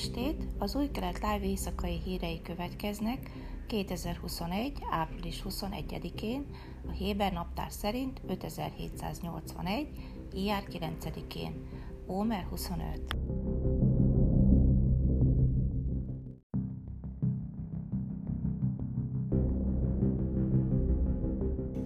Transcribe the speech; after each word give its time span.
estét! 0.00 0.46
Az 0.58 0.74
új 0.74 0.90
kelet 0.90 1.18
live 1.18 1.40
éjszakai 1.42 2.00
hírei 2.04 2.42
következnek 2.42 3.30
2021. 3.66 4.72
április 4.90 5.42
21-én, 5.48 6.46
a 6.88 6.90
Héber 6.90 7.32
naptár 7.32 7.72
szerint 7.72 8.20
5781. 8.26 9.88
ijár 10.32 10.62
9-én, 10.70 11.68
Ómer 12.08 12.46
25. 12.50 13.16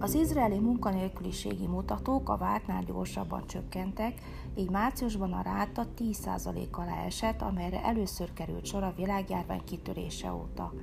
Az 0.05 0.13
izraeli 0.13 0.59
munkanélküliségi 0.59 1.67
mutatók 1.67 2.29
a 2.29 2.37
vártnál 2.37 2.83
gyorsabban 2.83 3.47
csökkentek, 3.47 4.21
így 4.55 4.69
márciusban 4.69 5.33
a 5.33 5.41
ráta 5.41 5.85
10% 5.97 6.71
alá 6.71 7.03
esett, 7.05 7.41
amelyre 7.41 7.83
először 7.83 8.33
került 8.33 8.65
sor 8.65 8.83
a 8.83 8.93
világjárvány 8.95 9.63
kitörése 9.63 10.33
óta. 10.33 10.73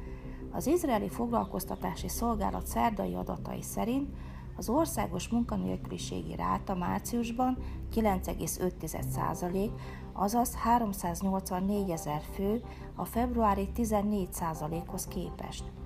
Az 0.51 0.67
izraeli 0.67 1.09
foglalkoztatási 1.09 2.09
szolgálat 2.09 2.67
szerdai 2.67 3.15
adatai 3.15 3.63
szerint 3.63 4.09
az 4.57 4.69
országos 4.69 5.29
munkanélküliségi 5.29 6.37
ráta 6.37 6.75
márciusban 6.75 7.59
9,5%, 7.95 9.71
azaz 10.13 10.55
384 10.55 11.91
ezer 11.91 12.23
fő 12.33 12.63
a 12.95 13.05
februári 13.05 13.69
14%-hoz 13.77 15.07
képest. 15.07 15.82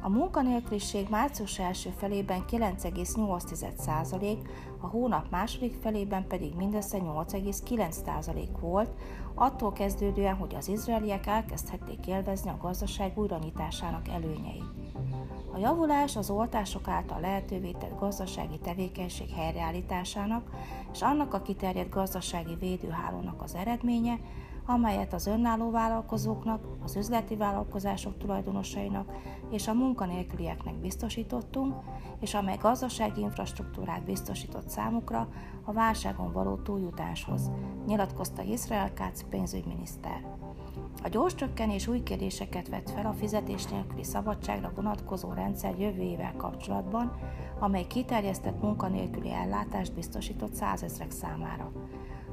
A 0.00 0.08
munkanélküliség 0.08 1.06
március 1.10 1.58
első 1.58 1.90
felében 1.96 2.44
9,8%, 2.50 4.36
a 4.80 4.86
hónap 4.86 5.30
második 5.30 5.74
felében 5.82 6.26
pedig 6.26 6.54
mindössze 6.54 6.98
8,9% 6.98 8.48
volt, 8.60 8.90
attól 9.34 9.72
kezdődően, 9.72 10.36
hogy 10.36 10.54
az 10.54 10.68
izraeliek 10.68 11.26
elkezdhették 11.26 12.06
élvezni 12.06 12.50
a 12.50 12.58
gazdaság 12.60 13.18
újranyitásának 13.18 14.08
előnyeit. 14.08 14.64
A 15.52 15.58
javulás 15.58 16.16
az 16.16 16.30
oltások 16.30 16.88
által 16.88 17.20
lehetővé 17.20 17.70
tett 17.70 17.98
gazdasági 17.98 18.58
tevékenység 18.58 19.30
helyreállításának 19.30 20.50
és 20.92 21.02
annak 21.02 21.34
a 21.34 21.42
kiterjedt 21.42 21.90
gazdasági 21.90 22.54
védőhálónak 22.54 23.42
az 23.42 23.54
eredménye, 23.54 24.18
amelyet 24.70 25.12
az 25.12 25.26
önálló 25.26 25.70
vállalkozóknak, 25.70 26.64
az 26.82 26.96
üzleti 26.96 27.36
vállalkozások 27.36 28.18
tulajdonosainak 28.18 29.12
és 29.50 29.68
a 29.68 29.74
munkanélkülieknek 29.74 30.74
biztosítottunk, 30.74 31.74
és 32.20 32.34
amely 32.34 32.56
gazdasági 32.56 33.20
infrastruktúrát 33.20 34.04
biztosított 34.04 34.68
számukra 34.68 35.28
a 35.64 35.72
válságon 35.72 36.32
való 36.32 36.56
túljutáshoz, 36.56 37.50
nyilatkozta 37.86 38.42
Israel 38.42 38.92
Katz 38.94 39.24
pénzügyminiszter. 39.30 40.26
A 41.02 41.08
gyors 41.08 41.34
csökkenés 41.34 41.86
új 41.86 42.02
kérdéseket 42.02 42.68
vett 42.68 42.90
fel 42.90 43.06
a 43.06 43.12
fizetés 43.12 43.66
nélküli 43.66 44.04
szabadságra 44.04 44.72
vonatkozó 44.74 45.32
rendszer 45.32 45.78
jövőjével 45.78 46.34
kapcsolatban, 46.36 47.12
amely 47.58 47.86
kiterjesztett 47.86 48.62
munkanélküli 48.62 49.32
ellátást 49.32 49.94
biztosított 49.94 50.54
százezrek 50.54 51.10
számára. 51.10 51.72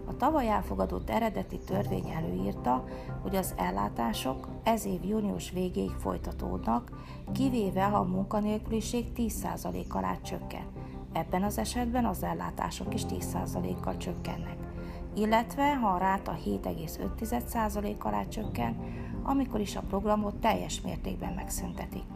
A 0.08 0.17
tavaly 0.17 0.48
elfogadott 0.48 1.09
eredeti 1.09 1.59
törvény 1.59 2.09
előírta, 2.09 2.84
hogy 3.22 3.36
az 3.36 3.53
ellátások 3.58 4.47
ez 4.64 4.86
év 4.86 5.03
június 5.03 5.52
végéig 5.52 5.92
folytatódnak, 5.92 6.92
kivéve 7.31 7.84
ha 7.84 7.97
a 7.97 8.03
munkanélküliség 8.03 9.06
10% 9.16 9.88
alá 9.89 10.22
csökken. 10.22 10.66
Ebben 11.14 11.44
az 11.44 11.58
esetben 11.58 12.06
az 12.06 12.23
ellátások 12.23 12.94
is 12.94 13.02
10%-kal 13.09 13.97
csökkennek. 13.97 14.58
Illetve 15.16 15.75
ha 15.75 15.88
a 15.88 15.97
ráta 15.97 16.38
7,5% 16.45 17.97
alá 18.00 18.28
csökken, 18.28 18.75
amikor 19.24 19.59
is 19.59 19.75
a 19.75 19.84
programot 19.90 20.35
teljes 20.35 20.81
mértékben 20.81 21.34
megszüntetik. 21.34 22.15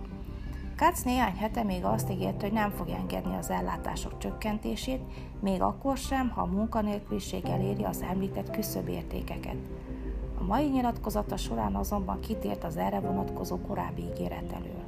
Katz 0.79 1.03
néhány 1.03 1.35
hete 1.35 1.63
még 1.63 1.85
azt 1.85 2.11
ígérte, 2.11 2.45
hogy 2.45 2.53
nem 2.53 2.69
fog 2.69 2.89
engedni 2.89 3.35
az 3.35 3.49
ellátások 3.49 4.17
csökkentését, 4.17 5.01
még 5.39 5.61
akkor 5.61 5.97
sem, 5.97 6.29
ha 6.29 6.41
a 6.41 6.45
munkanélküliség 6.45 7.45
eléri 7.45 7.83
az 7.83 8.01
említett 8.01 8.51
küszöbértékeket. 8.51 9.55
A 10.39 10.43
mai 10.43 10.65
nyilatkozata 10.65 11.37
során 11.37 11.75
azonban 11.75 12.19
kitért 12.19 12.63
az 12.63 12.77
erre 12.77 12.99
vonatkozó 12.99 13.57
korábbi 13.57 14.01
ígéret 14.01 14.51
elől. 14.51 14.83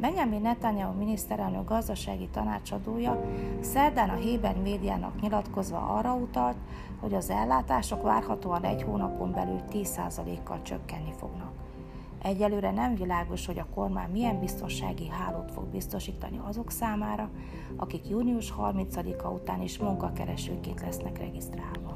Benjamin 0.00 0.40
Netanyahu 0.40 0.98
miniszterelnök 0.98 1.68
gazdasági 1.68 2.28
tanácsadója 2.28 3.24
szerdán 3.60 4.08
a 4.08 4.14
Héber 4.14 4.56
médiának 4.56 5.20
nyilatkozva 5.20 5.78
arra 5.78 6.14
utalt, 6.14 6.56
hogy 7.00 7.14
az 7.14 7.30
ellátások 7.30 8.02
várhatóan 8.02 8.64
egy 8.64 8.82
hónapon 8.82 9.32
belül 9.32 9.60
10%-kal 9.72 10.62
csökkenni 10.62 11.12
fognak. 11.18 11.52
Egyelőre 12.24 12.70
nem 12.70 12.94
világos, 12.94 13.46
hogy 13.46 13.58
a 13.58 13.66
kormány 13.74 14.10
milyen 14.10 14.40
biztonsági 14.40 15.08
hálót 15.08 15.50
fog 15.50 15.64
biztosítani 15.64 16.40
azok 16.44 16.70
számára, 16.70 17.30
akik 17.76 18.08
június 18.08 18.54
30-a 18.58 19.28
után 19.28 19.60
is 19.62 19.78
munkakeresőként 19.78 20.80
lesznek 20.80 21.18
regisztrálva. 21.18 21.94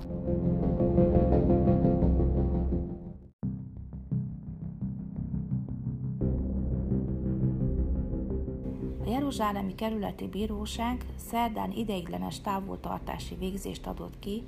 A 9.05 9.11
Jeruzsálemi 9.11 9.75
Kerületi 9.75 10.27
Bíróság 10.29 11.05
szerdán 11.17 11.73
ideiglenes 11.73 12.41
távoltartási 12.41 13.35
végzést 13.35 13.87
adott 13.87 14.19
ki 14.19 14.43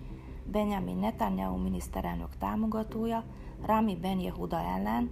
Benjamin 0.45 0.97
Netanyahu 0.97 1.57
miniszterelnök 1.57 2.37
támogatója 2.39 3.25
Rami 3.67 3.97
Ben 3.97 4.19
Yehuda 4.19 4.61
ellen, 4.61 5.11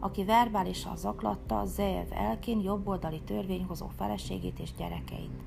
aki 0.00 0.24
verbálisan 0.24 0.96
zaklatta 0.96 1.64
Zeev 1.64 2.06
Elkin 2.10 2.60
jobboldali 2.60 3.20
törvényhozó 3.20 3.86
feleségét 3.96 4.58
és 4.58 4.72
gyerekeit. 4.74 5.42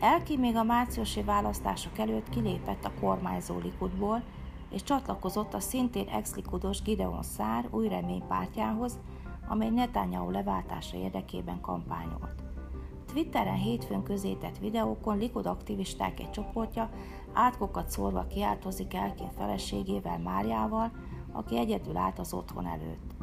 Elkin 0.00 0.38
még 0.38 0.56
a 0.56 0.62
márciusi 0.62 1.22
választások 1.22 1.98
előtt 1.98 2.28
kilépett 2.28 2.84
a 2.84 2.92
kormányzó 3.00 3.58
Likudból, 3.58 4.22
és 4.70 4.82
csatlakozott 4.82 5.54
a 5.54 5.60
szintén 5.60 6.08
ex-likudos 6.08 6.82
Gideon 6.82 7.22
Szár 7.22 7.68
új 7.70 7.88
reménypártjához, 7.88 8.98
amely 9.48 9.70
Netanyahu 9.70 10.30
leváltása 10.30 10.96
érdekében 10.96 11.60
kampányolt. 11.60 12.42
Twitteren 13.06 13.54
hétfőn 13.54 14.02
közétett 14.02 14.58
videókon 14.58 15.18
Likud 15.18 15.46
aktivisták 15.46 16.20
egy 16.20 16.30
csoportja 16.30 16.90
átkokat 17.32 17.90
szórva 17.90 18.26
kiáltozik 18.26 18.94
Elkin 18.94 19.30
feleségével 19.36 20.18
Máriával, 20.18 20.90
aki 21.32 21.58
egyedül 21.58 21.96
állt 21.96 22.18
az 22.18 22.32
otthon 22.32 22.66
előtt. 22.66 23.14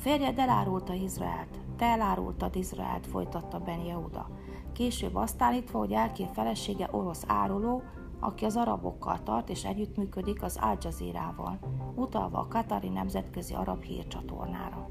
Férjed 0.00 0.38
elárulta 0.38 0.92
Izraelt, 0.92 1.58
te 1.76 1.86
elárultad 1.86 2.56
Izraelt, 2.56 3.06
folytatta 3.06 3.58
Ben 3.58 3.80
Yehuda. 3.80 4.28
Később 4.72 5.14
azt 5.14 5.42
állítva, 5.42 5.78
hogy 5.78 5.92
Elkén 5.92 6.32
felesége 6.32 6.88
orosz 6.90 7.24
áruló, 7.26 7.82
aki 8.20 8.44
az 8.44 8.56
arabokkal 8.56 9.22
tart 9.22 9.48
és 9.50 9.64
együttműködik 9.64 10.42
az 10.42 10.58
Al 10.60 10.78
Jazeera-val, 10.80 11.58
utalva 11.94 12.38
a 12.38 12.48
Katari 12.48 12.88
Nemzetközi 12.88 13.54
Arab 13.54 13.82
Hírcsatornára. 13.82 14.90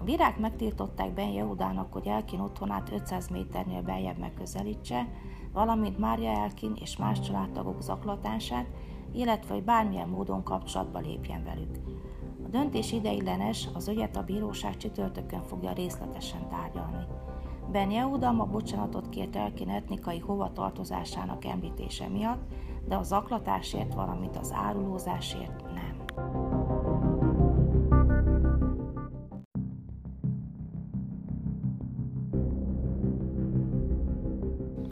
A 0.00 0.04
bírák 0.04 0.38
megtiltották 0.38 1.14
Ben 1.14 1.30
Jehudának, 1.30 1.92
hogy 1.92 2.06
Elkin 2.06 2.40
otthonát 2.40 2.92
500 2.92 3.28
méternél 3.28 3.82
beljebb 3.82 4.18
megközelítse, 4.18 5.08
valamint 5.52 5.98
Mária 5.98 6.30
Elkin 6.30 6.72
és 6.80 6.96
más 6.96 7.20
családtagok 7.20 7.82
zaklatását, 7.82 8.66
illetve 9.12 9.54
hogy 9.54 9.64
bármilyen 9.64 10.08
módon 10.08 10.42
kapcsolatba 10.42 10.98
lépjen 10.98 11.44
velük. 11.44 11.76
Döntés 12.50 12.92
ideiglenes, 12.92 13.68
az 13.74 13.88
ügyet 13.88 14.16
a 14.16 14.22
bíróság 14.22 14.76
csütörtökön 14.76 15.42
fogja 15.42 15.72
részletesen 15.72 16.48
tárgyalni. 16.48 17.04
Ben 17.72 17.90
Yehuda 17.90 18.32
ma 18.32 18.44
bocsánatot 18.44 19.08
kért 19.08 19.36
Elkin 19.36 19.68
etnikai 19.68 20.18
hovatartozásának 20.18 21.44
említése 21.44 22.08
miatt, 22.08 22.42
de 22.86 22.96
a 22.96 23.02
zaklatásért, 23.02 23.94
valamint 23.94 24.36
az 24.36 24.52
árulózásért 24.52 25.62
nem. 25.62 26.04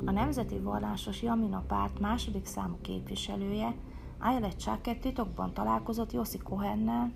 A 0.04 0.10
Nemzeti 0.10 0.58
Vallásos 0.58 1.22
Jamina 1.22 1.64
párt 1.66 2.00
második 2.00 2.44
számú 2.44 2.76
képviselője, 2.80 3.74
Ayelet 4.18 4.58
Chaket 4.58 5.00
titokban 5.00 5.54
találkozott 5.54 6.12
Jossi 6.12 6.38
Kohennel, 6.38 7.12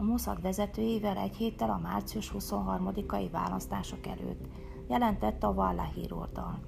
a 0.00 0.02
Mossad 0.02 0.42
vezetőjével 0.42 1.16
egy 1.16 1.36
héttel 1.36 1.70
a 1.70 1.80
március 1.82 2.32
23-ai 2.38 3.28
választások 3.32 4.06
előtt, 4.06 4.44
jelentette 4.88 5.46
a 5.46 5.54
Valla 5.54 5.82
híroldal. 5.94 6.58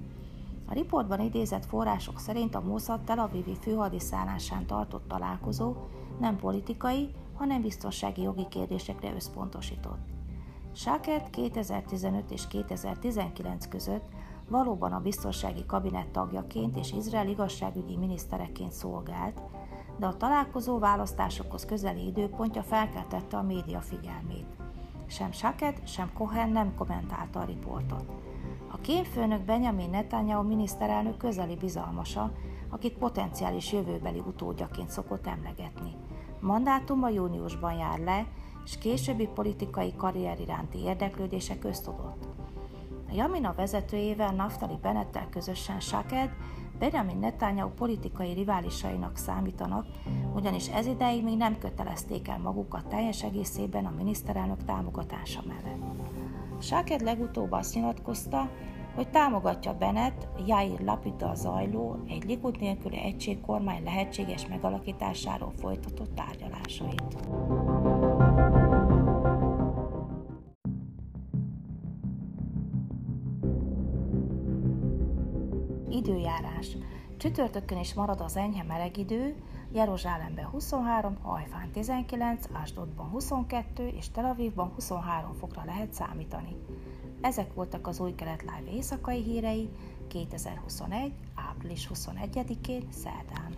A 0.65 0.73
riportban 0.73 1.19
idézett 1.19 1.65
források 1.65 2.19
szerint 2.19 2.55
a 2.55 2.61
Mossad 2.61 3.01
Tel 3.01 3.19
Avivi 3.19 3.55
főhadiszállásán 3.61 4.65
tartott 4.65 5.07
találkozó 5.07 5.75
nem 6.19 6.37
politikai, 6.37 7.09
hanem 7.33 7.61
biztonsági 7.61 8.21
jogi 8.21 8.47
kérdésekre 8.49 9.13
összpontosított. 9.13 9.99
Sáket 10.71 11.29
2015 11.29 12.31
és 12.31 12.47
2019 12.47 13.67
között 13.67 14.05
valóban 14.49 14.91
a 14.91 14.99
biztonsági 14.99 15.65
kabinet 15.65 16.07
tagjaként 16.07 16.77
és 16.77 16.91
Izrael 16.91 17.27
igazságügyi 17.27 17.97
minisztereként 17.97 18.71
szolgált, 18.71 19.41
de 19.97 20.05
a 20.05 20.17
találkozó 20.17 20.79
választásokhoz 20.79 21.65
közeli 21.65 22.05
időpontja 22.07 22.63
felkeltette 22.63 23.37
a 23.37 23.41
média 23.41 23.81
figyelmét. 23.81 24.45
Sem 25.07 25.31
Saket, 25.31 25.87
sem 25.87 26.13
Cohen 26.13 26.49
nem 26.49 26.75
kommentálta 26.75 27.39
a 27.39 27.45
riportot. 27.45 28.11
A 28.71 28.77
kémfőnök 28.77 29.41
Benjamin 29.41 29.89
Netanyahu 29.89 30.47
miniszterelnök 30.47 31.17
közeli 31.17 31.55
bizalmasa, 31.55 32.31
akit 32.69 32.97
potenciális 32.97 33.71
jövőbeli 33.71 34.19
utódjaként 34.19 34.89
szokott 34.89 35.27
emlegetni. 35.27 35.95
Mandátuma 36.39 37.09
júniusban 37.09 37.73
jár 37.73 37.99
le, 37.99 38.27
és 38.65 38.77
későbbi 38.77 39.27
politikai 39.27 39.93
karrier 39.95 40.39
iránti 40.39 40.77
érdeklődése 40.77 41.59
köztudott. 41.59 42.27
A 43.09 43.13
Jamina 43.13 43.53
vezetőjével 43.55 44.31
Naftali 44.31 44.77
Bennettel 44.81 45.27
közösen 45.29 45.79
Shaked 45.79 46.29
Benjamin 46.79 47.17
Netanyahu 47.17 47.69
politikai 47.69 48.33
riválisainak 48.33 49.17
számítanak, 49.17 49.85
ugyanis 50.35 50.67
ez 50.67 50.85
ideig 50.85 51.23
még 51.23 51.37
nem 51.37 51.57
kötelezték 51.57 52.27
el 52.27 52.39
magukat 52.39 52.87
teljes 52.87 53.23
egészében 53.23 53.85
a 53.85 53.93
miniszterelnök 53.97 54.63
támogatása 54.65 55.41
mellett. 55.47 55.81
Shaked 56.59 57.01
legutóbb 57.01 57.51
azt 57.51 57.73
nyilatkozta, 57.73 58.49
hogy 58.95 59.09
támogatja 59.09 59.77
Bennett 59.77 60.27
Jair 60.45 60.79
Lapida 60.79 61.35
zajló 61.35 61.97
egy 62.07 62.23
Likud 62.23 62.59
nélküli 62.59 62.97
egységkormány 62.97 63.83
lehetséges 63.83 64.47
megalakításáról 64.47 65.51
folytatott 65.59 66.15
tárgyalásait. 66.15 67.17
Időjárás. 76.03 76.77
Csütörtökön 77.17 77.77
is 77.77 77.93
marad 77.93 78.21
az 78.21 78.35
enyhe 78.37 78.63
meleg 78.63 78.97
idő, 78.97 79.35
Jeruzsálemben 79.71 80.45
23, 80.45 81.17
Hajfán 81.21 81.71
19, 81.71 82.47
Ásdodban 82.51 83.09
22 83.09 83.87
és 83.87 84.09
Tel 84.11 84.25
Avivban 84.25 84.71
23 84.75 85.33
fokra 85.33 85.63
lehet 85.65 85.93
számítani. 85.93 86.55
Ezek 87.21 87.53
voltak 87.53 87.87
az 87.87 87.99
új 87.99 88.15
kelet 88.15 88.41
live 88.41 88.71
éjszakai 88.71 89.21
hírei 89.21 89.69
2021. 90.07 91.13
április 91.35 91.89
21-én 91.93 92.87
szerdán. 92.91 93.57